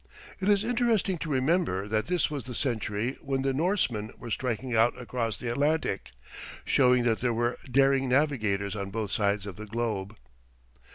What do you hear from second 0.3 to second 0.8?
It is